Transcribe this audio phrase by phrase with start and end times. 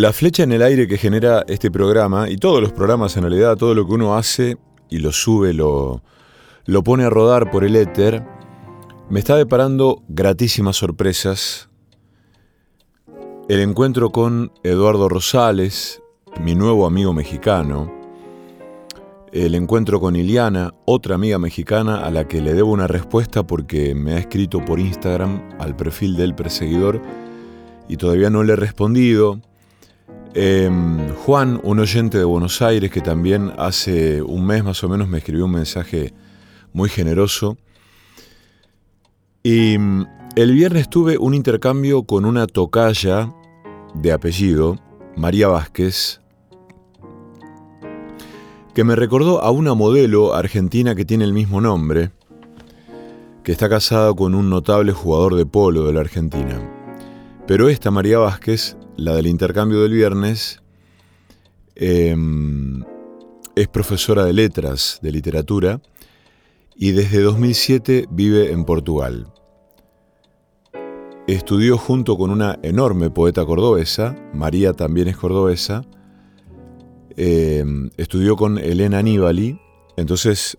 [0.00, 3.58] La flecha en el aire que genera este programa, y todos los programas en realidad,
[3.58, 4.56] todo lo que uno hace
[4.88, 6.02] y lo sube, lo,
[6.64, 8.24] lo pone a rodar por el éter,
[9.10, 11.68] me está deparando gratísimas sorpresas.
[13.50, 16.00] El encuentro con Eduardo Rosales,
[16.42, 17.92] mi nuevo amigo mexicano.
[19.32, 23.94] El encuentro con Iliana, otra amiga mexicana a la que le debo una respuesta porque
[23.94, 27.02] me ha escrito por Instagram al perfil del perseguidor
[27.86, 29.42] y todavía no le he respondido.
[30.32, 35.08] Em, Juan, un oyente de Buenos Aires que también hace un mes más o menos
[35.08, 36.14] me escribió un mensaje
[36.72, 37.56] muy generoso.
[39.42, 40.06] Y mm,
[40.36, 43.32] el viernes tuve un intercambio con una tocaya
[43.94, 44.78] de apellido,
[45.16, 46.20] María Vázquez,
[48.72, 52.12] que me recordó a una modelo argentina que tiene el mismo nombre,
[53.42, 56.60] que está casada con un notable jugador de polo de la Argentina.
[57.48, 60.60] Pero esta María Vázquez la del intercambio del viernes,
[61.74, 62.84] em,
[63.56, 65.80] es profesora de letras, de literatura,
[66.76, 69.32] y desde 2007 vive en Portugal.
[71.26, 75.82] Estudió junto con una enorme poeta cordobesa, María también es cordobesa,
[77.16, 79.58] em, estudió con Elena Aníbali,
[79.96, 80.58] entonces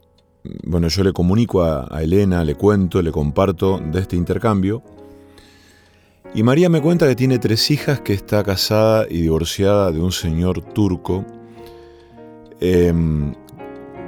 [0.63, 4.81] bueno, yo le comunico a, a Elena, le cuento, le comparto de este intercambio.
[6.33, 10.13] Y María me cuenta que tiene tres hijas, que está casada y divorciada de un
[10.13, 11.25] señor turco.
[12.61, 13.35] Em,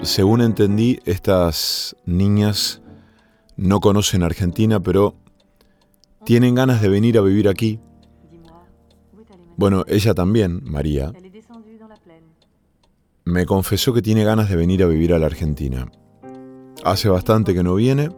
[0.01, 2.81] según entendí, estas niñas
[3.57, 5.15] no conocen Argentina, pero
[6.23, 7.81] tienen ganas de venir a vivir aquí.
[9.57, 11.11] Bueno, ella también, María,
[13.25, 15.91] me confesó que tiene ganas de venir a vivir a la Argentina.
[16.85, 18.11] Hace bastante que no viene.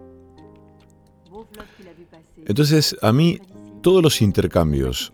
[2.46, 3.40] Entonces, a mí
[3.86, 5.14] todos los intercambios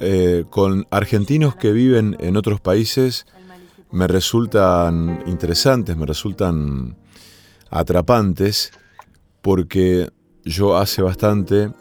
[0.00, 3.24] eh, con argentinos que viven en otros países
[3.90, 6.98] me resultan interesantes, me resultan
[7.70, 8.70] atrapantes,
[9.40, 10.10] porque
[10.44, 11.72] yo hace bastante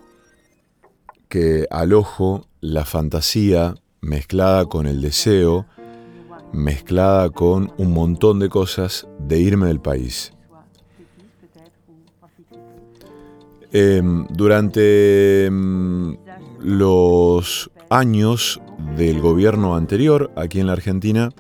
[1.28, 5.66] que alojo la fantasía mezclada con el deseo,
[6.54, 10.35] mezclada con un montón de cosas de irme del país.
[13.78, 16.16] Em, durante em,
[16.62, 18.62] los años
[18.96, 21.34] del gobierno anterior aquí en la Argentina,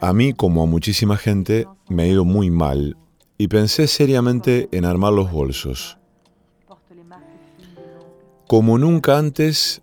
[0.00, 2.96] a mí, como a muchísima gente, me ha ido muy mal
[3.38, 5.98] y pensé seriamente en armar los bolsos.
[8.46, 9.82] Como nunca antes,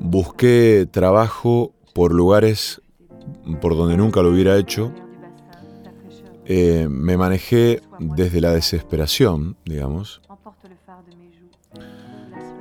[0.00, 2.82] busqué trabajo por lugares
[3.60, 4.92] por donde nunca lo hubiera hecho
[6.48, 10.22] eh, me manejé desde la desesperación, digamos.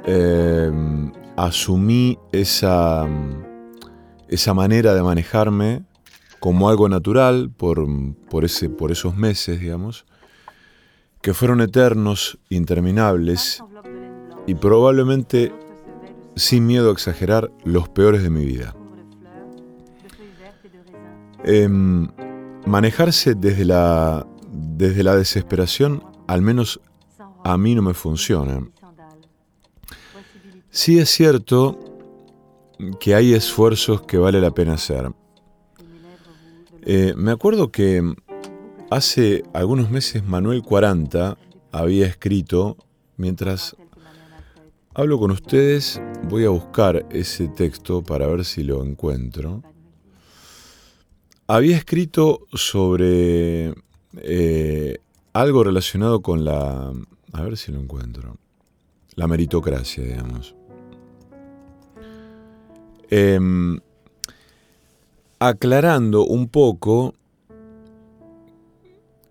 [0.08, 0.72] Eh,
[1.36, 3.08] asumí esa,
[4.28, 5.84] esa manera de manejarme
[6.40, 7.88] como algo natural por,
[8.30, 10.06] por, ese, por esos meses, digamos,
[11.22, 13.64] que fueron eternos, interminables
[14.48, 15.52] y probablemente,
[16.36, 18.76] sin miedo a exagerar, los peores de mi vida.
[21.44, 22.08] Em,
[22.65, 26.79] manejarse desde la, desde la desesperación, al menos
[27.44, 28.67] a mí no me funciona.
[30.69, 31.79] Sí es cierto
[33.00, 35.12] que hay esfuerzos que vale la pena hacer.
[36.81, 38.03] Eh, me acuerdo que
[38.89, 41.38] hace algunos meses Manuel 40
[41.71, 42.77] había escrito,
[43.17, 43.75] mientras
[44.94, 49.63] hablo con ustedes, voy a buscar ese texto para ver si lo encuentro
[51.47, 53.74] había escrito sobre
[54.18, 54.97] eh,
[55.33, 56.92] algo relacionado con la...
[57.33, 58.38] A ver si lo encuentro.
[59.15, 60.56] La meritocracia, digamos.
[63.09, 63.80] Em,
[65.39, 67.13] aclarando un poco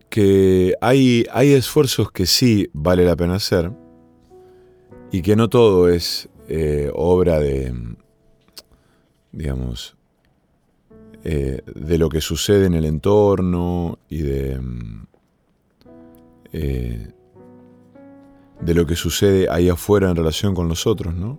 [0.08, 3.72] que hay, hay esfuerzos que sí vale la pena hacer
[5.10, 7.75] y que no todo es eh, obra de,
[9.32, 9.96] digamos,
[11.26, 15.06] eh, de lo que sucede en el entorno y de, mm,
[16.53, 17.12] eh,
[18.61, 21.38] de lo que sucede ahí afuera en relación con los otros, ¿no?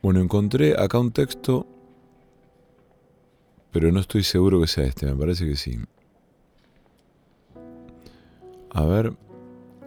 [0.00, 1.66] Bueno, encontré acá un texto,
[3.72, 5.76] pero no estoy seguro que sea este, me parece que sí.
[8.70, 9.12] A ver.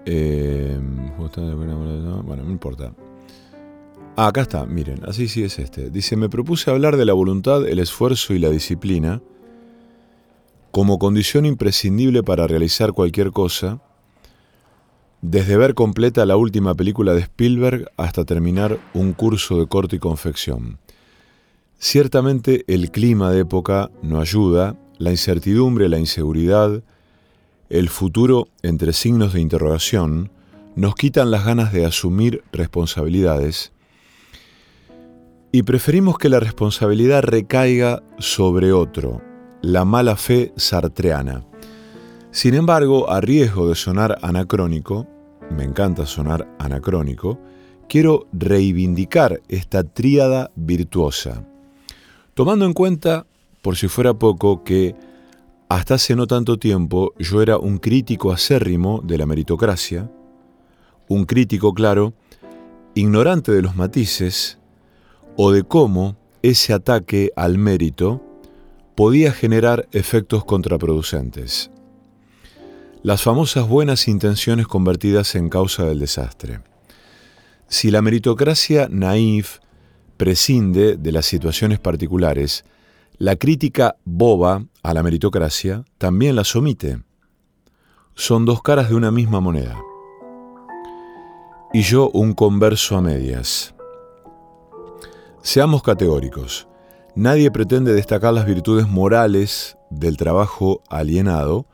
[0.05, 0.77] Eh,
[1.17, 2.93] bueno, no importa.
[4.15, 5.89] Ah, acá está, miren, así sí es este.
[5.89, 9.21] Dice, me propuse hablar de la voluntad, el esfuerzo y la disciplina
[10.69, 13.79] como condición imprescindible para realizar cualquier cosa,
[15.21, 19.99] desde ver completa la última película de Spielberg hasta terminar un curso de corte y
[19.99, 20.79] confección.
[21.77, 26.83] Ciertamente el clima de época no ayuda, la incertidumbre, la inseguridad,
[27.69, 30.31] el futuro entre signos de interrogación,
[30.75, 33.72] nos quitan las ganas de asumir responsabilidades
[35.55, 39.21] y preferimos que la responsabilidad recaiga sobre otro,
[39.61, 41.45] la mala fe sartreana.
[42.31, 45.07] Sin embargo, a riesgo de sonar anacrónico,
[45.51, 47.39] me encanta sonar anacrónico,
[47.87, 51.45] quiero reivindicar esta tríada virtuosa,
[52.33, 53.27] tomando en cuenta,
[53.61, 54.95] por si fuera poco, que
[55.69, 60.09] hasta hace no tanto tiempo yo era un crítico acérrimo de la meritocracia,
[61.07, 62.13] un crítico, claro,
[62.95, 64.57] ignorante de los matices,
[65.35, 68.21] o de cómo ese ataque al mérito
[68.95, 71.71] podía generar efectos contraproducentes.
[73.01, 76.61] Las famosas buenas intenciones convertidas en causa del desastre.
[77.67, 79.59] Si la meritocracia naif
[80.17, 82.65] prescinde de las situaciones particulares,
[83.17, 87.01] la crítica boba a la meritocracia también las omite.
[88.15, 89.77] Son dos caras de una misma moneda.
[91.73, 93.72] Y yo un converso a medias.
[95.45, 96.69] Seamos categóricos.
[97.15, 101.65] Nadie pretende destacar las virtudes morales del trabajo alienado,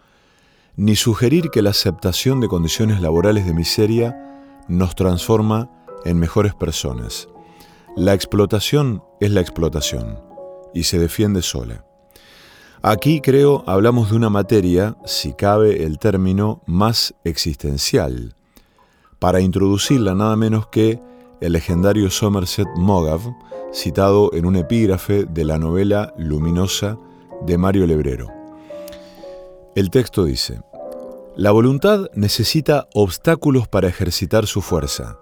[0.76, 5.70] ni sugerir que la aceptación de condiciones laborales de miseria nos transforma
[6.04, 7.30] en mejores personas.
[7.96, 10.20] La explotación es la explotación
[10.74, 11.86] y se defiende sola.
[12.82, 18.34] Aquí creo hablamos de una materia, si cabe el término, más existencial.
[19.20, 21.00] Para introducirla nada menos que
[21.42, 23.36] el legendario Somerset Maugham,
[23.72, 26.98] citado en un epígrafe de la novela Luminosa
[27.46, 28.28] de Mario Lebrero.
[29.76, 30.62] El texto dice,
[31.36, 35.18] La voluntad necesita obstáculos para ejercitar su fuerza.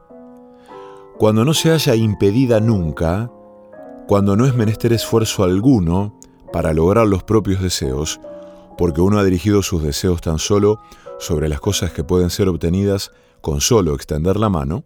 [1.17, 3.31] Cuando no se haya impedida nunca,
[4.07, 6.17] cuando no es menester esfuerzo alguno
[6.53, 8.19] para lograr los propios deseos,
[8.77, 10.79] porque uno ha dirigido sus deseos tan solo
[11.19, 14.83] sobre las cosas que pueden ser obtenidas con solo extender la mano,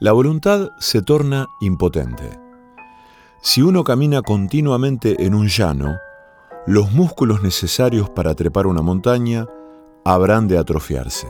[0.00, 2.38] la voluntad se torna impotente.
[3.40, 5.96] Si uno camina continuamente en un llano,
[6.66, 9.46] los músculos necesarios para trepar una montaña
[10.04, 11.28] habrán de atrofiarse.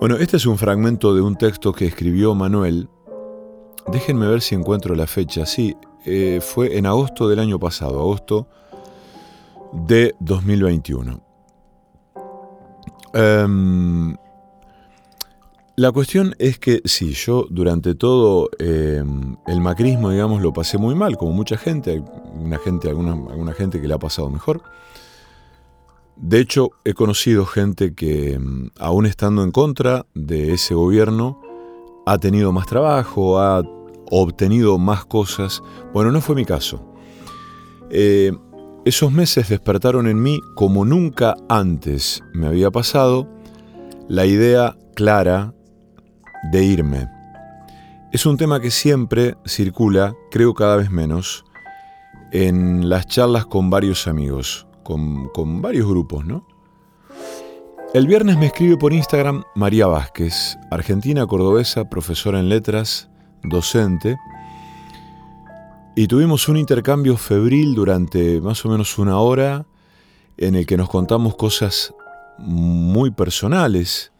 [0.00, 2.88] Bueno, este es un fragmento de un texto que escribió Manuel.
[3.90, 5.46] Déjenme ver si encuentro la fecha.
[5.46, 8.48] Sí, eh, fue en agosto del año pasado, agosto
[9.72, 11.20] de 2021.
[15.76, 20.94] La cuestión es que sí, yo durante todo em, el macrismo, digamos, lo pasé muy
[20.94, 22.00] mal, como mucha gente,
[22.32, 24.62] una gente alguna, gente que le ha pasado mejor.
[26.14, 31.40] De hecho, he conocido gente que, em, aún estando en contra de ese gobierno,
[32.06, 33.64] ha tenido más trabajo, ha
[34.12, 35.60] obtenido más cosas.
[35.92, 36.86] Bueno, no fue mi caso.
[37.90, 38.30] Eh,
[38.84, 43.28] esos meses despertaron en mí, como nunca antes me había pasado,
[44.08, 45.52] la idea clara
[46.50, 47.08] de irme.
[48.12, 51.44] Es un tema que siempre circula, creo cada vez menos,
[52.32, 56.46] en las charlas con varios amigos, con, con varios grupos, ¿no?
[57.92, 63.08] El viernes me escribe por Instagram María Vázquez, argentina cordobesa, profesora en letras,
[63.44, 64.16] docente,
[65.96, 69.66] y tuvimos un intercambio febril durante más o menos una hora
[70.36, 71.94] en el que nos contamos cosas
[72.36, 74.12] muy personales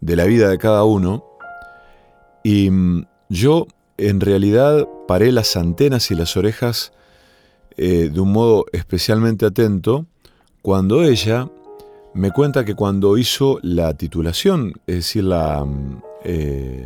[0.00, 1.24] de la vida de cada uno
[2.42, 3.66] y mm, yo
[3.96, 6.92] en realidad paré las antenas y las orejas
[7.76, 10.06] eh, de un modo especialmente atento
[10.62, 11.48] cuando ella
[12.14, 16.84] me cuenta que cuando hizo la titulación, es decir, la, mm, eh,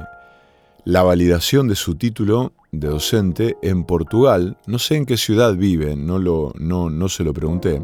[0.85, 5.97] la validación de su título de docente en Portugal, no sé en qué ciudad vive,
[5.97, 7.83] no, lo, no, no se lo pregunté,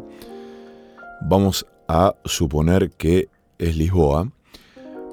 [1.22, 4.30] vamos a suponer que es Lisboa,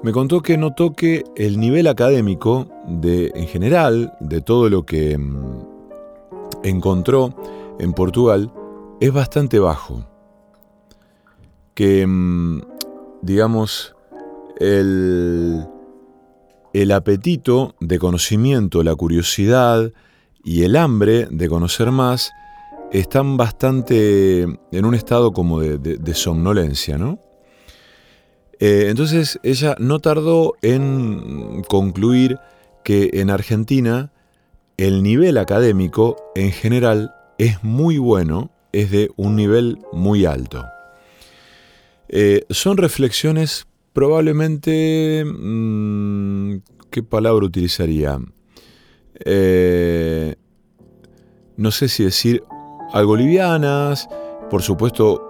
[0.02, 5.16] me contó que notó que el nivel académico de, en general, de todo lo que
[5.16, 5.62] mm,
[6.62, 7.34] encontró
[7.78, 8.52] en Portugal,
[9.00, 10.06] es bastante bajo.
[11.74, 12.60] Que, mm,
[13.22, 13.94] digamos,
[14.58, 15.66] el,
[16.72, 19.92] el apetito de conocimiento, la curiosidad
[20.44, 22.30] y el hambre de conocer más
[22.92, 27.18] están bastante en un estado como de, de somnolencia, ¿no?
[28.58, 32.38] Eh, entonces ella no tardó en concluir
[32.84, 34.12] que en Argentina
[34.76, 40.64] el nivel académico en general es muy bueno, es de un nivel muy alto.
[42.08, 45.24] Eh, son reflexiones probablemente...
[45.26, 46.58] Mm,
[46.90, 48.18] ¿Qué palabra utilizaría?
[49.24, 50.36] Eh,
[51.56, 52.42] no sé si decir
[52.92, 54.08] algo livianas,
[54.50, 55.22] por supuesto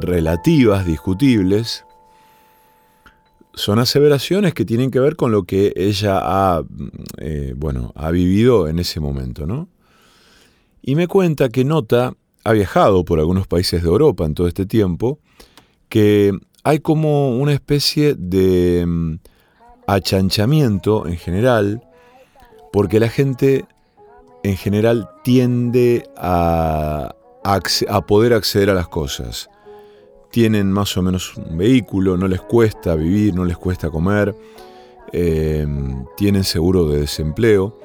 [0.00, 1.84] relativas, discutibles,
[3.54, 6.62] son aseveraciones que tienen que ver con lo que ella ha,
[7.18, 9.68] eh, bueno, ha vivido en ese momento, ¿no?
[10.82, 14.66] Y me cuenta que nota, ha viajado por algunos países de Europa en todo este
[14.66, 15.18] tiempo,
[15.88, 16.32] que
[16.62, 19.14] hay como una especie de mm,
[19.86, 21.82] achanchamiento en general,
[22.72, 23.64] porque la gente
[24.42, 29.48] en general tiende a, a poder acceder a las cosas
[30.34, 34.34] tienen más o menos un vehículo, no les cuesta vivir, no les cuesta comer,
[35.12, 35.64] eh,
[36.16, 37.78] tienen seguro de desempleo.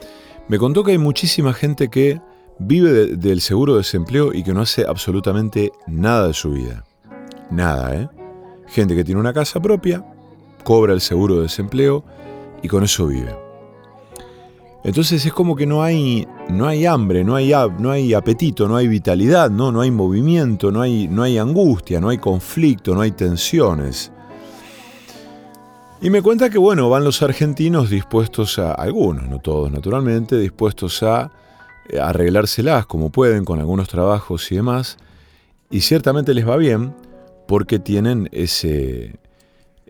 [0.48, 2.20] Me contó que hay muchísima gente que
[2.58, 6.84] vive del seguro de desempleo y que no hace absolutamente nada de su vida.
[7.51, 8.10] Nada, ¿eh?
[8.65, 10.03] Gente que tiene una casa propia,
[10.63, 12.03] cobra el seguro de desempleo
[12.63, 13.49] y con eso vive.
[14.83, 18.77] Entonces es como que no hay, no hay hambre, no hay, no hay apetito, no
[18.77, 19.71] hay vitalidad, ¿no?
[19.71, 24.12] no hay movimiento, no hay, no hay angustia, no hay conflicto, no hay tensiones.
[26.01, 31.03] Y me cuenta que, bueno, van los argentinos dispuestos a, algunos, no todos naturalmente, dispuestos
[31.03, 31.29] a
[31.89, 34.98] eh, arreglárselas como pueden con algunos trabajos y demás,
[35.69, 36.95] y ciertamente les va bien
[37.50, 39.19] porque tienen ese,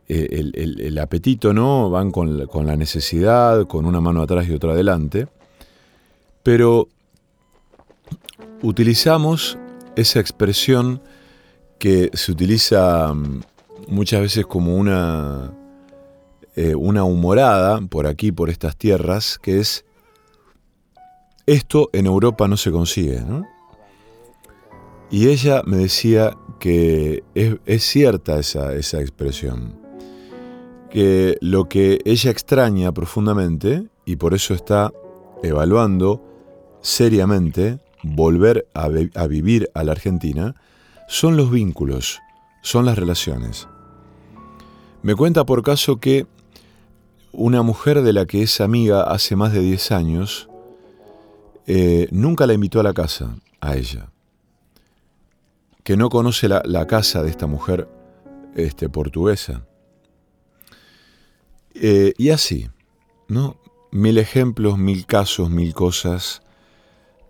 [0.09, 1.91] eh, el, apetito, ¿no?
[1.91, 5.27] Van con, la necesidad, con una mano atrás y otra adelante,
[6.41, 6.87] pero
[8.63, 9.59] utilizamos
[9.95, 10.99] esa expresión
[11.77, 13.41] que se utiliza mm,
[13.87, 15.53] muchas veces como una,
[16.55, 19.85] eh, una humorada por aquí, por estas tierras, que es,
[21.45, 23.23] esto en Europa no se consigue.
[25.11, 29.88] Y ella me decía que es, cierta esa, esa expresión,
[30.89, 34.91] que lo que ella extraña profundamente, y por eso está
[35.43, 36.23] evaluando
[36.81, 38.87] seriamente volver a,
[39.27, 40.55] vivir a la Argentina,
[41.07, 42.19] son los vínculos,
[42.61, 43.67] son las relaciones.
[45.01, 46.27] Me cuenta por caso que
[47.31, 50.49] una mujer de la que es amiga hace más de 10 años
[51.67, 54.09] eh, nunca la invitó a la casa, a ella.
[55.83, 57.87] Que no conoce la, casa de esta mujer
[58.55, 59.63] este, portuguesa.
[61.81, 62.67] Eh, y así,
[63.29, 63.55] ¿no?
[63.91, 66.41] Mil ejemplos, mil casos, mil cosas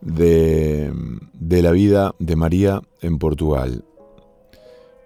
[0.02, 0.92] de,
[1.34, 3.86] de la vida de María en Portugal,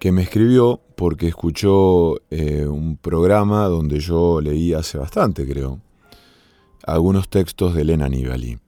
[0.00, 5.80] que me escribió porque escuchó eh, un programa donde yo leí hace bastante, creo,
[6.86, 8.58] algunos textos de Elena Nibali.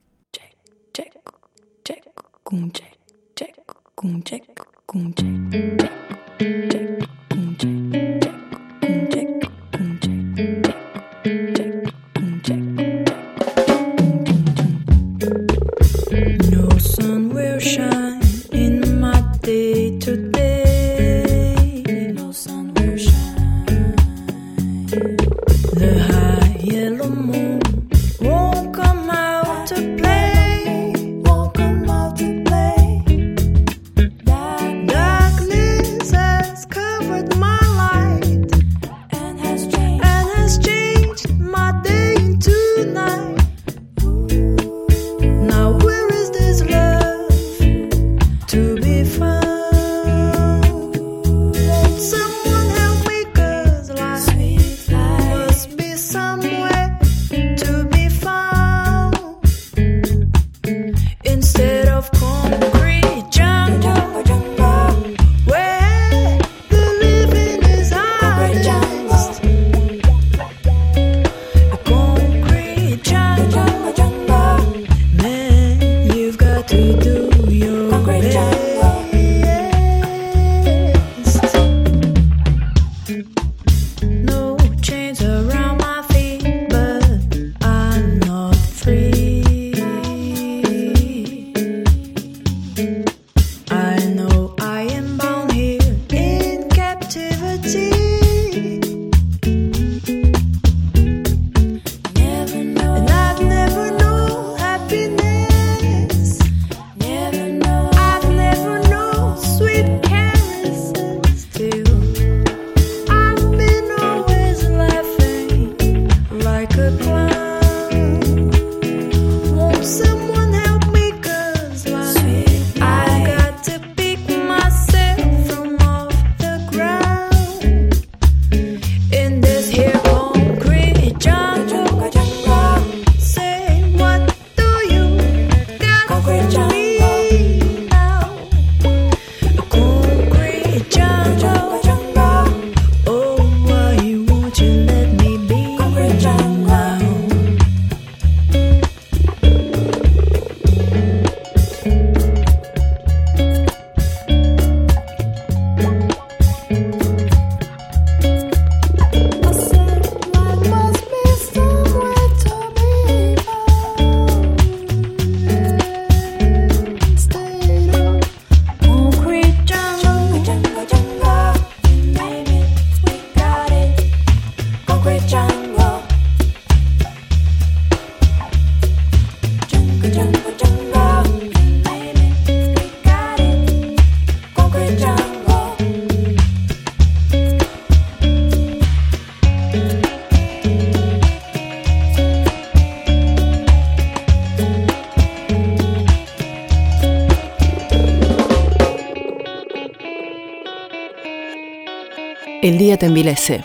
[202.67, 203.63] El día te envilece,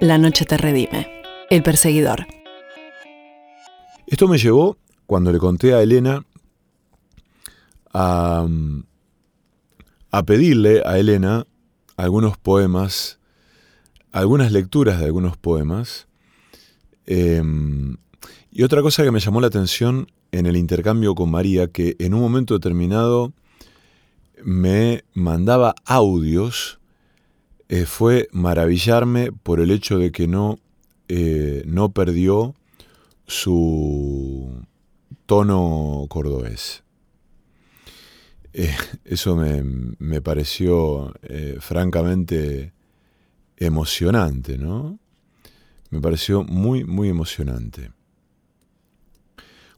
[0.00, 1.06] la noche te redime.
[1.50, 2.26] El perseguidor.
[4.06, 6.24] Esto me llevó, cuando le conté a Elena
[7.92, 8.46] a,
[10.24, 11.44] pedirle a Elena
[11.98, 13.18] algunos poemas,
[14.10, 16.08] algunas lecturas de algunos poemas.
[17.04, 17.98] Em,
[18.50, 22.14] y otra cosa que me llamó la atención en el intercambio con María, que en
[22.14, 23.34] un momento determinado
[24.42, 26.79] me mandaba audios,
[27.72, 30.58] eh, fue maravillarme por el hecho de que no,
[31.06, 32.56] eh, no perdió
[33.28, 34.66] su
[35.24, 36.82] tono cordobés.
[38.52, 41.14] Eh, eso me, pareció
[41.60, 42.72] francamente
[43.56, 44.98] emocionante, ¿no?
[45.90, 47.92] Me pareció muy, muy emocionante.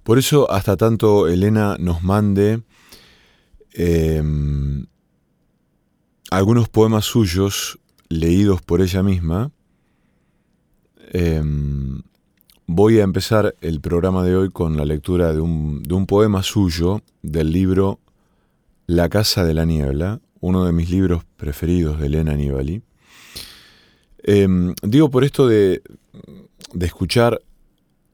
[0.02, 2.62] Por eso hasta tanto Elena nos mande
[3.74, 4.87] em,
[6.31, 7.78] algunos poemas suyos
[8.12, 9.51] leídos por ella misma,
[11.12, 12.03] em,
[12.66, 17.53] voy a empezar el programa de hoy con la lectura de un, poema suyo del
[17.53, 18.01] libro
[18.87, 22.83] La Casa de la Niebla, uno de mis libros preferidos de Elena Nibali.
[24.25, 25.83] Em, digo por esto de,
[26.75, 27.40] de escuchar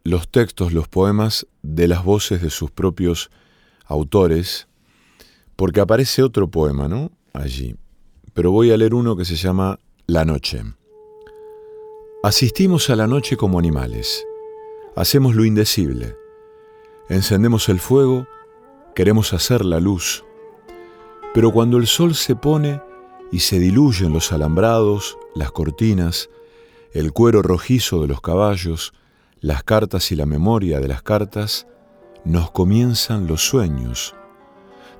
[0.04, 3.30] los textos, los poemas de las voces de sus propios
[3.84, 4.68] autores,
[5.56, 7.10] porque aparece otro poema, ¿no?
[7.32, 7.74] Allí.
[8.32, 10.62] Pero voy a leer uno que se llama La noche.
[12.22, 14.24] Asistimos a la noche como animales.
[14.96, 16.16] Hacemos lo indecible.
[17.10, 18.26] Encendemos el fuego,
[18.94, 20.24] queremos hacer la luz.
[21.34, 22.80] Pero cuando el sol se pone
[23.30, 26.30] y se diluyen los alambrados, las cortinas,
[26.94, 28.94] el cuero rojizo de los caballos,
[29.42, 31.66] las cartas y la memoria de las cartas,
[32.24, 34.14] nos comienzan los sueños.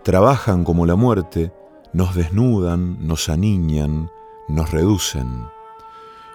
[0.03, 1.51] Trabajan como la muerte,
[1.95, 4.11] nos desnudan, nos aniñan,
[4.49, 5.47] nos reducen.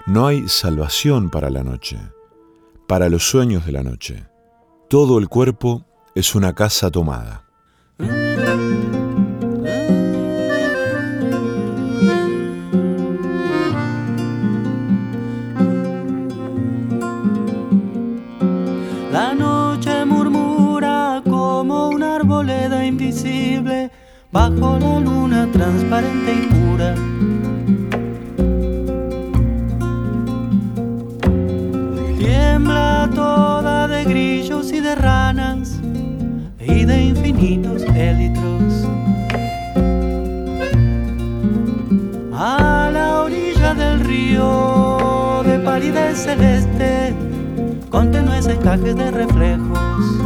[0.05, 1.99] No hay salvación para la noche,
[2.87, 4.25] para los sueños de la noche.
[4.89, 7.43] Todo el cuerpo es una casa tomada.
[24.33, 26.95] bajo la luna transparente y pura.
[34.03, 35.79] De grillos y de ranas
[36.59, 38.87] y de infinitos élitros.
[42.33, 47.13] A la orilla del río de palidez celeste,
[47.89, 50.23] con tenues encajes de reflejos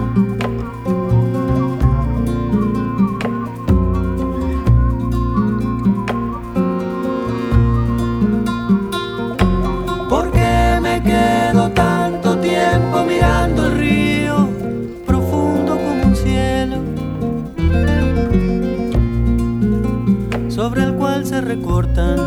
[21.40, 22.18] recortan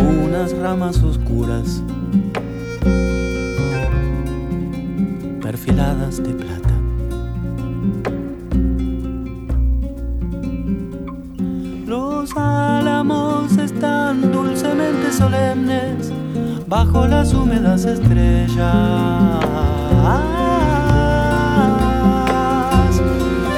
[0.00, 1.82] unas ramas oscuras
[5.42, 6.74] perfiladas de plata.
[11.86, 16.10] Los álamos están dulcemente solemnes
[16.66, 18.56] bajo las húmedas estrellas.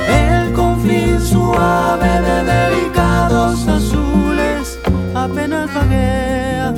[0.09, 2.98] El confín suave de
[3.29, 4.79] delicados
[5.15, 6.75] apenas vaguea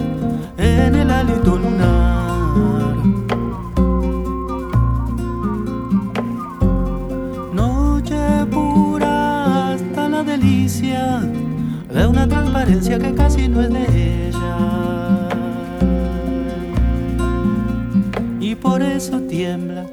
[0.57, 2.97] en el hálito lunar.
[7.53, 11.21] Noche pura hasta la delicia
[11.93, 14.57] de una transparencia que casi no es de ella.
[18.41, 19.87] Y por eso tiembla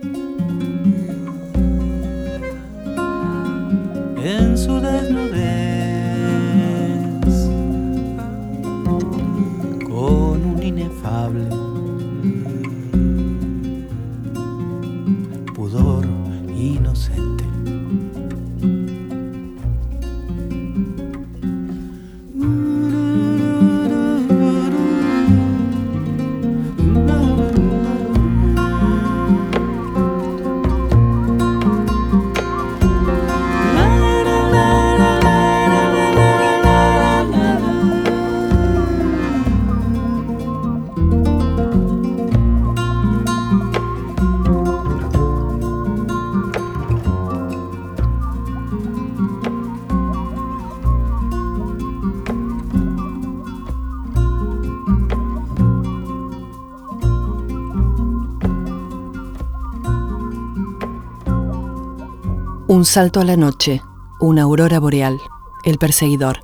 [62.77, 63.81] Un salto a la noche,
[64.19, 65.17] Una aurora boreal.
[65.63, 66.41] El perseguidor.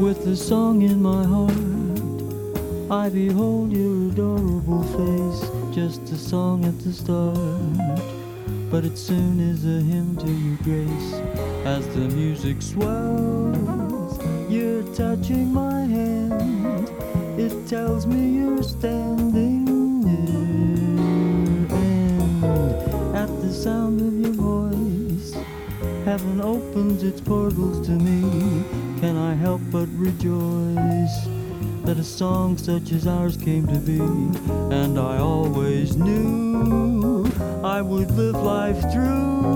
[0.00, 1.52] With a song in my heart,
[2.90, 5.50] I behold your adorable face.
[5.74, 7.36] Just a song at the start,
[8.70, 9.43] but it soon
[12.54, 14.18] music swells,
[14.50, 16.88] you're touching my hand.
[17.38, 19.64] It tells me you're standing
[20.00, 25.34] near, and at the sound of your voice,
[26.04, 28.64] heaven opens its portals to me.
[29.00, 31.26] Can I help but rejoice
[31.84, 34.00] that a song such as ours came to be?
[34.74, 37.26] And I always knew
[37.64, 39.53] I would live life through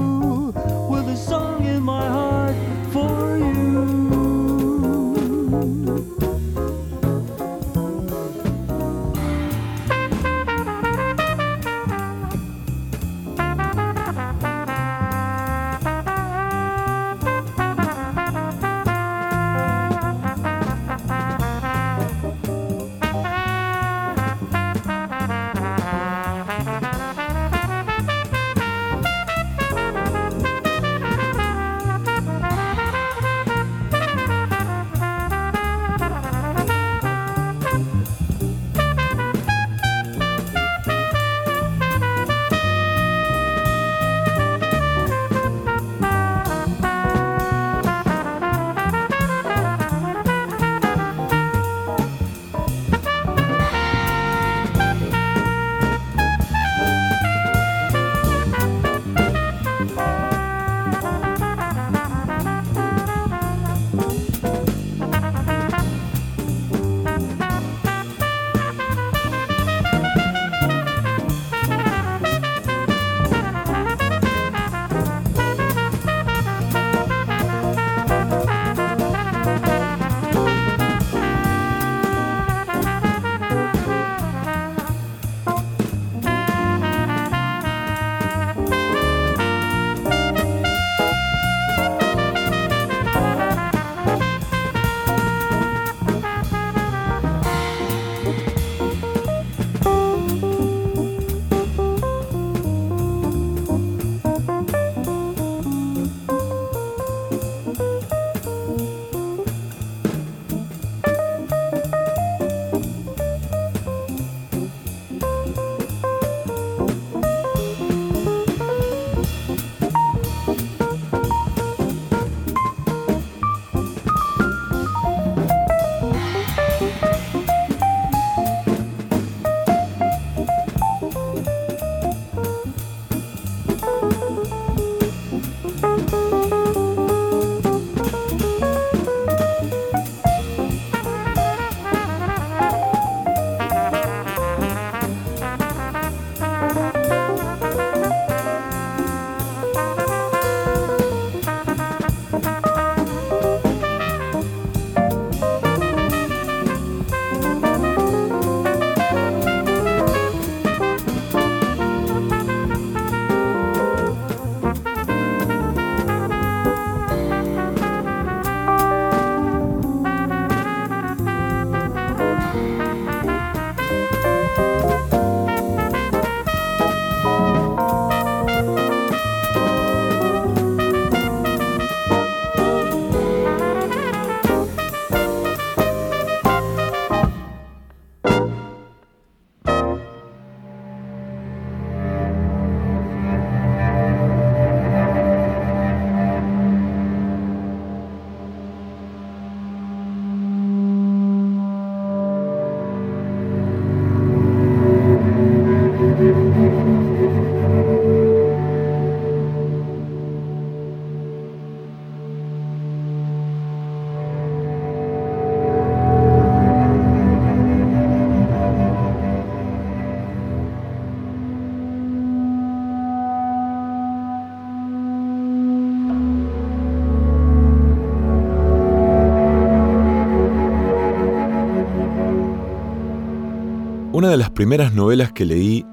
[234.18, 235.86] Una de las primeras novelas que leí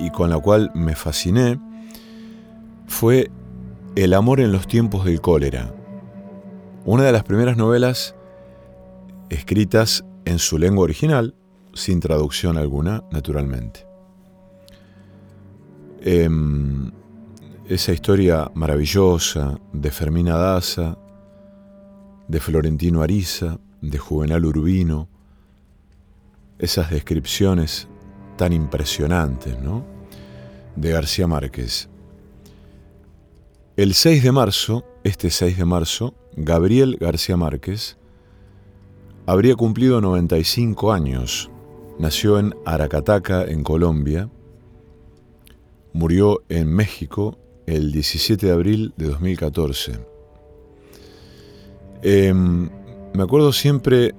[0.00, 1.60] y con la cual me fasciné
[2.86, 3.30] fue
[3.94, 5.74] El amor en los tiempos del cólera.
[6.86, 8.14] una de las primeras novelas
[9.28, 11.34] escritas en su lengua original,
[11.74, 13.86] sin traducción alguna, naturalmente.
[16.00, 16.90] Em,
[17.66, 20.96] esa historia maravillosa de Fermina Daza,
[22.28, 25.10] de Florentino Ariza, de Juvenal Urbino,
[26.58, 27.88] esas descripciones
[28.36, 29.84] tan impresionantes, ¿no?
[30.76, 31.88] De García Márquez.
[33.76, 37.96] El 6 de marzo, este 6 de marzo, Gabriel García Márquez
[39.26, 41.50] habría cumplido 95 años.
[41.98, 44.30] Nació en Aracataca, en Colombia.
[45.92, 49.98] Murió en México el 17 de abril de 2014.
[52.02, 52.70] Em,
[53.12, 54.14] me acuerdo siempre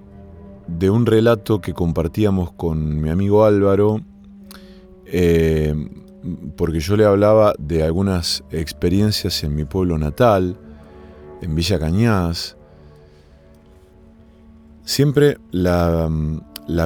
[0.78, 4.02] de un relato que compartíamos con mi amigo Álvaro,
[5.06, 5.90] em,
[6.56, 10.58] porque yo le hablaba de algunas experiencias en mi pueblo natal,
[11.42, 12.58] en Villa Cañas.
[14.84, 16.10] Siempre la,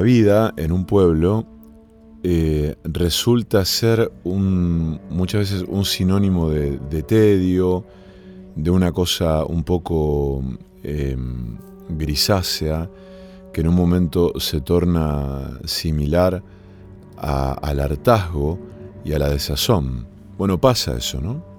[0.02, 1.46] vida en un pueblo
[2.24, 7.86] eh, resulta ser un, muchas veces un sinónimo de, tedio,
[8.56, 10.44] de una cosa un poco
[10.84, 11.58] em,
[11.90, 12.90] grisácea,
[13.54, 16.44] que en un momento se torna similar
[17.18, 18.60] al hartazgo
[19.06, 20.08] y a la desazón.
[20.38, 21.54] Bueno, pasa eso, ¿no?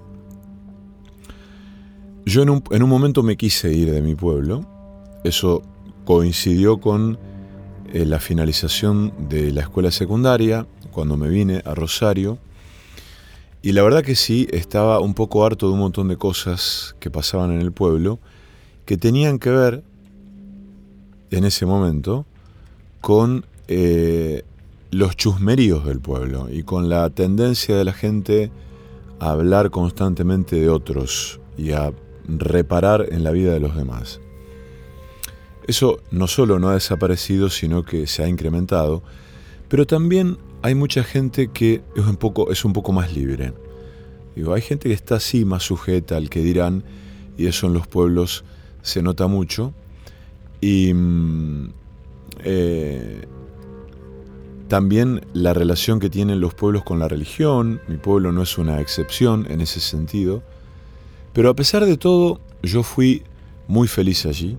[2.25, 4.65] Yo en un, momento me quise ir de mi pueblo.
[5.23, 5.61] Eso
[6.05, 7.17] coincidió con
[7.93, 12.39] eh, la finalización de la escuela secundaria, cuando me vine a Rosario.
[13.61, 17.11] Y la verdad que sí, estaba un poco harto de un montón de cosas que
[17.11, 18.19] pasaban en el pueblo,
[18.85, 19.83] que tenían que ver,
[21.31, 22.25] en ese momento,
[23.01, 24.43] con eh,
[24.91, 28.51] los chusmeríos del pueblo y con la tendencia de la gente
[29.19, 31.93] a hablar constantemente de otros y a
[32.27, 34.19] reparar en la vida de los demás.
[35.67, 39.01] Eso no solo no ha desaparecido, sino que se ha incrementado,
[39.67, 43.53] pero también hay mucha gente que es un poco, es un poco más libre.
[44.53, 46.83] Hay gente que está así más sujeta al que dirán,
[47.37, 48.43] y eso en los pueblos
[48.81, 49.73] se nota mucho.
[50.65, 51.73] Y mm,
[52.43, 53.27] eh,
[54.67, 58.81] también la relación que tienen los pueblos con la religión, mi pueblo no es una
[58.81, 60.41] excepción en ese sentido,
[61.33, 63.21] pero a pesar de todo, yo fui
[63.67, 64.57] muy feliz allí.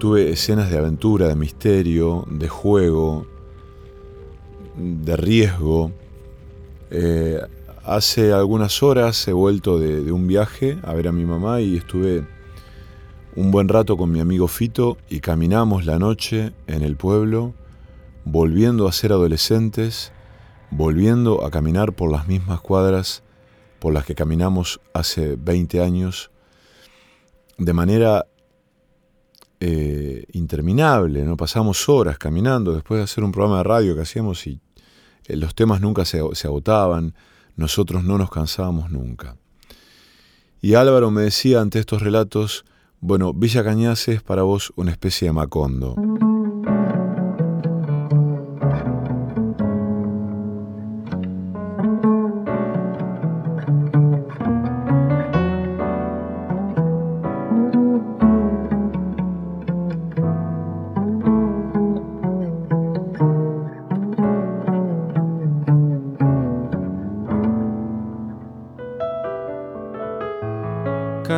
[0.00, 3.24] Tuve escenas de aventura, de misterio, de juego,
[4.76, 5.92] de riesgo.
[6.90, 7.38] Eh,
[7.84, 12.26] hace algunas horas he vuelto de, un viaje a ver a mi mamá y estuve
[13.36, 17.54] un buen rato con mi amigo Fito y caminamos la noche en el pueblo,
[18.24, 20.12] volviendo a ser adolescentes,
[20.70, 23.22] volviendo a caminar por las mismas cuadras
[23.80, 26.30] por las que caminamos hace 20 años
[27.58, 28.26] de manera
[29.60, 31.36] eh, interminable, ¿no?
[31.36, 34.60] Pasamos horas caminando después de hacer un programa de radio que hacíamos y
[35.26, 37.14] eh, los temas nunca se, se agotaban,
[37.56, 39.36] nosotros no nos cansábamos nunca.
[40.60, 42.64] Y Álvaro me decía ante estos relatos,
[43.04, 45.94] bueno, Villa Cañas es para vos una especie de Macondo.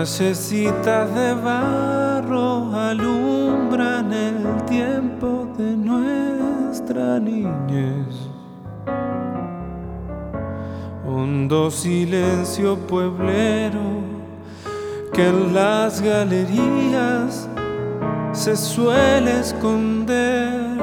[0.06, 8.14] Callecitas de barro alumbran el tiempo de nuestra niñez.
[11.04, 14.04] Hondo silencio pueblero
[15.12, 17.48] que en las galerías
[18.30, 20.78] se suele esconder.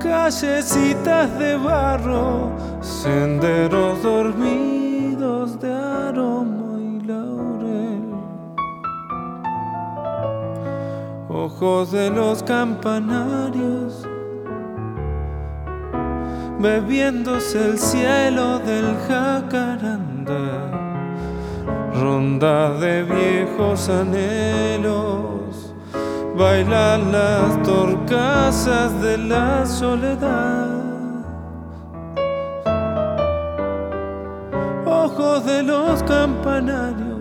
[0.00, 2.50] Callecitas de barro,
[2.82, 4.65] senderos dormidos
[11.56, 14.06] ojos de los campanarios,
[16.58, 20.70] bebiéndose el cielo del jacaranda,
[21.94, 25.72] ronda de viejos anhelos,
[26.36, 30.68] bailan las torcasas de la soledad.
[34.84, 37.15] Ojos de los campanarios,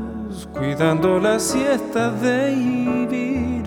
[0.57, 3.61] cuidando la siesta de Ibi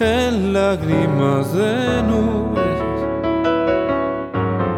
[0.00, 2.80] en lágrimas de nubes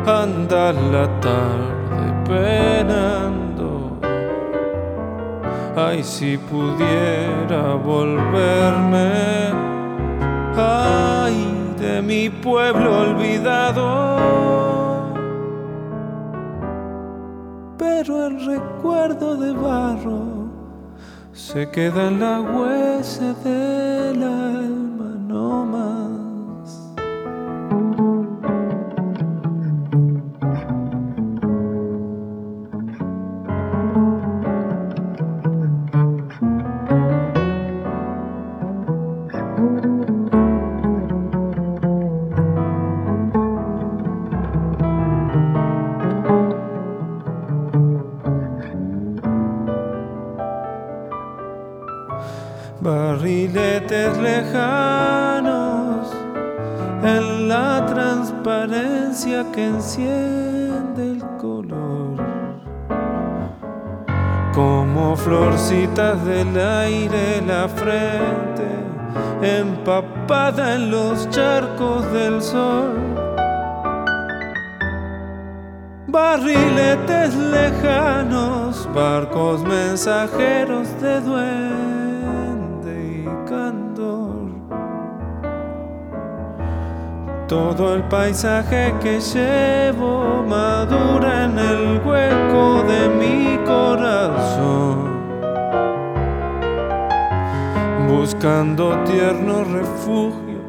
[0.06, 3.46] anda la tarde penando
[5.78, 9.12] Ay, si pudiera volverme,
[10.56, 14.75] ay, de mi pueblo olvidado.
[17.88, 20.50] Pero el recuerdo de barro
[21.32, 24.65] se queda en la huesa del alma,
[66.24, 68.66] del aire la frente
[69.42, 72.94] empapada en los charcos del sol.
[76.08, 81.86] Barriletes lejanos, barcos mensajeros de duelo
[87.48, 95.05] Todo el paisaje que llevo madura en el hueco de mi corazón,
[98.46, 100.60] buscando tierno refugio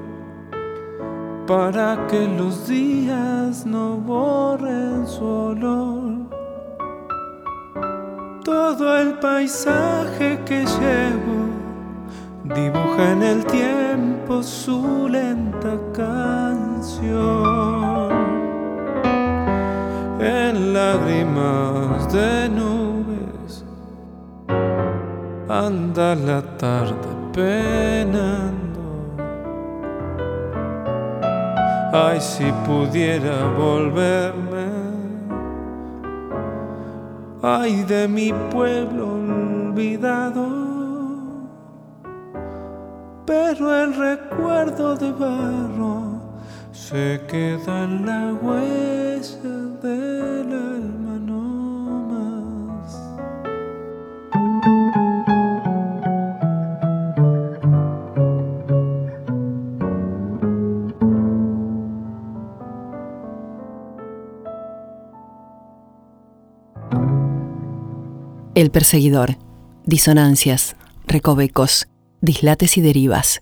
[1.46, 6.28] para que los días no borren su olor.
[8.44, 11.38] Todo el paisaje que llevo
[12.56, 16.98] dibuja en el tiempo su lenta canción.
[20.20, 23.64] En lágrimas de nubes
[25.48, 28.86] anda la tarde penando.
[31.94, 34.68] Ay, si pudiera volverme,
[37.42, 40.68] ay de mi pueblo olvidado
[43.28, 46.22] pero el recuerdo de barro
[46.72, 50.17] se queda en la huella del
[68.58, 69.38] El perseguidor,
[69.86, 71.88] disonancias, recovecos.
[72.22, 73.40] Dislates y derivas.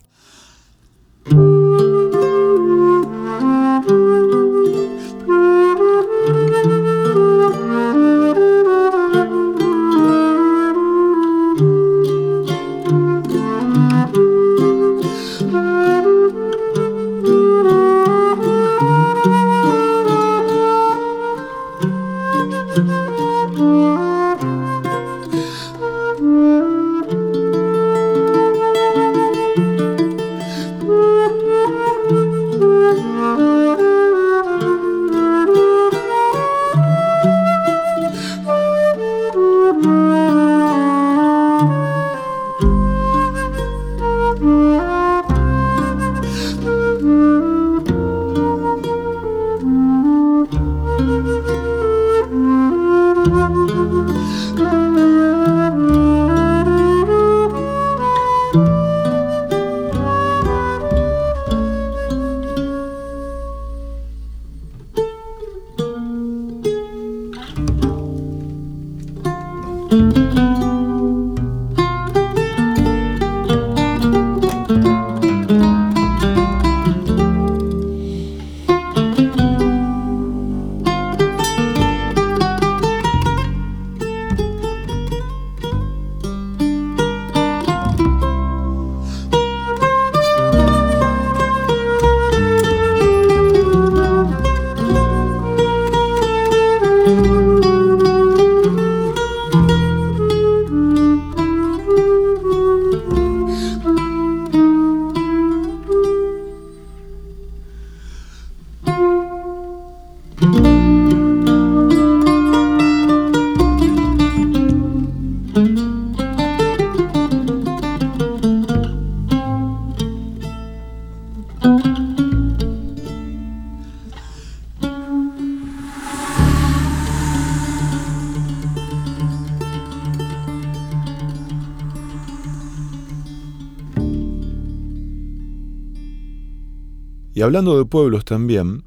[137.45, 138.83] Hablando de pueblos también,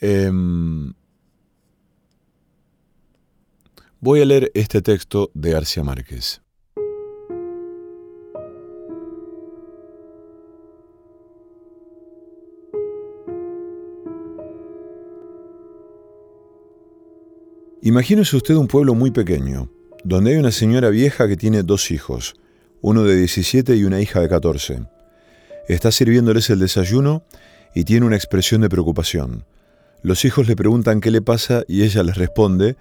[0.00, 0.94] em,
[4.00, 6.40] voy a leer este texto de García Márquez.
[17.82, 19.70] Imagínese usted un pueblo muy pequeño,
[20.04, 22.34] donde hay una señora vieja que tiene dos hijos,
[22.80, 24.95] uno de 17 y una hija de 14.
[25.68, 27.24] Está sirviéndoles el desayuno
[27.74, 29.44] y tiene una expresión de preocupación.
[30.02, 32.76] Los hijos le preguntan qué le pasa y ella les responde,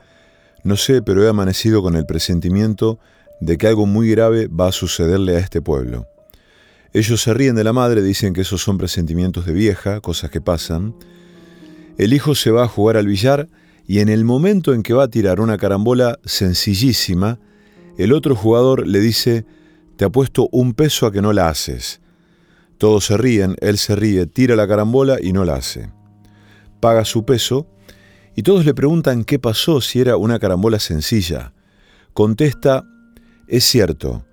[0.63, 2.99] no sé, pero he amanecido con el presentimiento
[3.41, 6.07] de que algo muy grave va a sucederle a este pueblo.
[6.93, 10.39] Ellos se ríen de la madre, dicen que esos son presentimientos de vieja, cosas que
[10.39, 10.95] pasan.
[11.97, 13.49] El hijo se va a jugar al billar
[13.87, 17.39] y en el momento en que va a tirar una carambola sencillísima,
[17.97, 19.45] el otro jugador le dice,
[19.97, 22.01] te apuesto un peso a que no la haces.
[22.85, 25.89] Todos se ríen, él se ríe, tira la carambola y no la hace.
[26.79, 27.65] Paga su peso
[28.35, 31.51] y todos le preguntan qué pasó si era una carambola sencilla.
[32.13, 32.83] Contesta,
[33.47, 34.23] es cierto,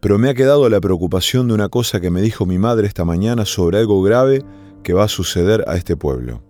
[0.00, 3.04] pero me ha quedado la preocupación de una cosa que me dijo mi madre esta
[3.04, 4.42] mañana sobre algo grave
[4.82, 6.42] que va a suceder a este pueblo.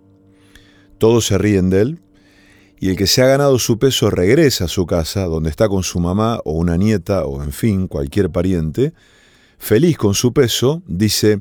[0.99, 2.03] Todos se ríen de él,
[2.79, 5.83] y el que se ha ganado su peso regresa a su casa, donde está con
[5.83, 8.93] su mamá o una nieta o en fin, cualquier pariente,
[9.63, 11.41] feliz con su peso, dice,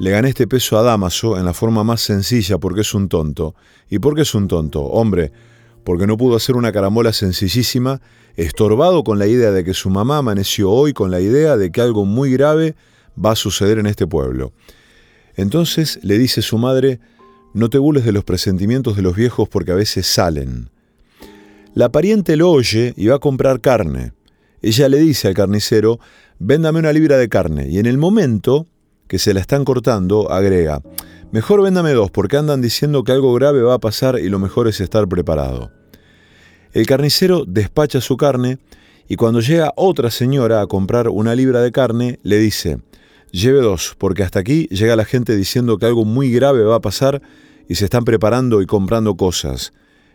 [0.00, 3.54] le gané este peso a Damaso en la forma más sencilla porque es un tonto.
[3.88, 4.82] ¿Y por qué es un tonto?
[4.82, 5.30] Hombre,
[5.84, 8.00] porque no pudo hacer una carambola sencillísima,
[8.34, 11.80] estorbado con la idea de que su mamá amaneció hoy con la idea de que
[11.80, 12.74] algo muy grave
[13.24, 14.52] va a suceder en este pueblo.
[15.36, 16.98] Entonces le dice su madre,
[17.52, 20.70] no te burles de los presentimientos de los viejos porque a veces salen.
[21.72, 24.12] La pariente lo oye y va a comprar carne.
[24.60, 26.00] Ella le dice al carnicero,
[26.38, 27.68] véndame una libra de carne.
[27.68, 28.66] Y en el momento
[29.08, 30.82] que se la están cortando, agrega,
[31.30, 34.68] mejor véndame dos porque andan diciendo que algo grave va a pasar y lo mejor
[34.68, 35.70] es estar preparado.
[36.72, 38.58] El carnicero despacha su carne
[39.06, 42.78] y cuando llega otra señora a comprar una libra de carne, le dice,
[43.30, 46.80] lleve dos, porque hasta aquí llega la gente diciendo que algo muy grave va a
[46.80, 47.20] pasar
[47.68, 49.72] y se están preparando y comprando cosas.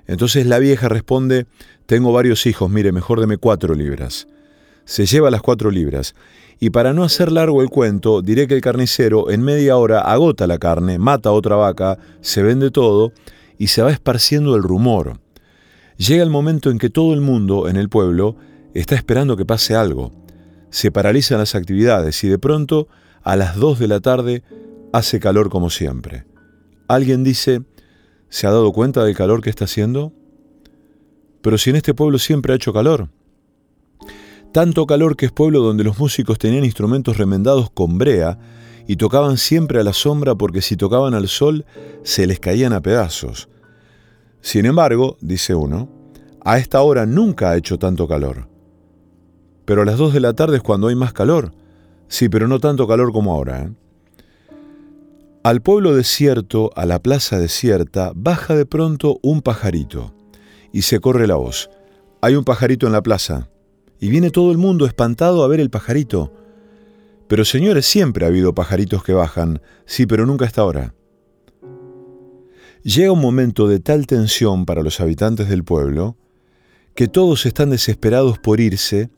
[0.08, 1.46] Entonces la vieja responde,
[1.86, 4.28] tengo varios hijos, mire, mejor deme cuatro libras.
[4.90, 6.16] Se lleva las cuatro libras.
[6.60, 10.48] Y para no hacer largo el cuento, diré que el carnicero en media hora agota
[10.48, 13.14] la carne, mata a otra vaca, se vende todo
[13.60, 15.20] y se va esparciendo el rumor.
[15.98, 18.36] Llega el momento en que todo el mundo en el pueblo
[18.74, 20.12] está esperando que pase algo.
[20.72, 22.88] Se paralizan las actividades y de pronto,
[23.22, 24.42] a las dos de la tarde,
[24.92, 26.26] hace calor como siempre.
[26.88, 27.62] Alguien dice,
[28.30, 30.14] ¿se ha dado cuenta del calor que está haciendo?
[31.44, 33.10] Pero si en este pueblo siempre ha hecho calor.
[34.52, 38.40] Tanto calor que es pueblo donde los músicos tenían instrumentos remendados con brea
[38.88, 41.66] y tocaban siempre a la sombra porque si tocaban al sol
[42.04, 43.48] se les caían a pedazos.
[44.42, 45.88] Sin embargo, dice uno,
[46.44, 48.48] a esta hora nunca ha hecho tanto calor.
[49.66, 51.54] Pero a las dos de la tarde es cuando hay más calor.
[52.08, 53.62] Sí, pero no tanto calor como ahora.
[53.62, 53.72] ¿eh?
[55.44, 60.16] Al pueblo desierto, a la plaza desierta, baja de pronto un pajarito
[60.74, 61.70] y se corre la voz.
[62.22, 63.50] Hay un pajarito en la plaza.
[64.00, 66.34] Y viene todo el mundo espantado a ver el pajarito.
[67.28, 70.96] Pero señores, siempre ha habido pajaritos que bajan, sí, pero nunca hasta ahora.
[72.84, 76.18] Llega un momento de tal tensión para los habitantes del pueblo
[76.96, 79.10] que todos están desesperados por irse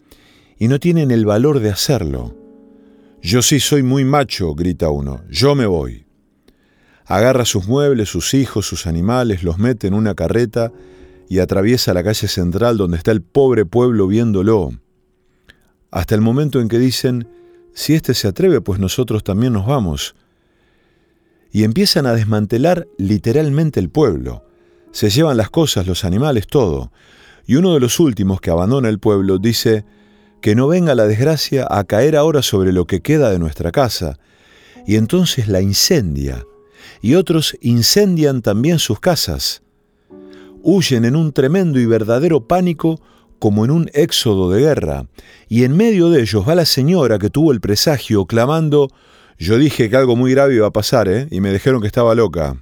[0.58, 2.36] y no tienen el valor de hacerlo.
[3.22, 6.06] Yo sí soy muy macho, grita uno, yo me voy
[7.12, 10.72] agarra sus muebles, sus hijos, sus animales, los mete en una carreta
[11.32, 14.74] y atraviesa la calle central donde está el pobre pueblo viéndolo.
[15.90, 17.26] Hasta el momento en que dicen,
[17.74, 20.14] si éste se atreve, pues nosotros también nos vamos.
[21.54, 24.44] Y empiezan a desmantelar literalmente el pueblo.
[24.92, 26.92] Se llevan las cosas, los animales, todo.
[27.46, 29.86] Y uno de los últimos que abandona el pueblo dice,
[30.42, 34.20] que no venga la desgracia a caer ahora sobre lo que queda de nuestra casa.
[34.86, 36.44] Y entonces la incendia
[37.02, 39.62] y otros incendian también sus casas.
[40.64, 43.00] Huyen en un tremendo y verdadero pánico
[43.40, 45.08] como en un éxodo de guerra,
[45.50, 48.90] y en medio de ellos va la señora que tuvo el presagio clamando,
[49.40, 51.28] yo dije que algo muy grave iba a pasar, ¿eh?
[51.32, 52.62] y me dijeron que estaba loca.